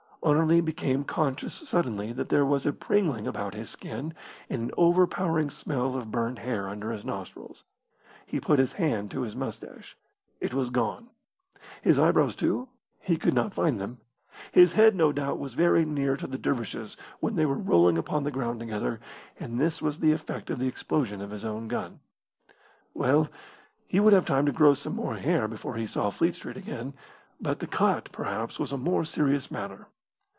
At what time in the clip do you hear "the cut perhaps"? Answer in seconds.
27.57-28.59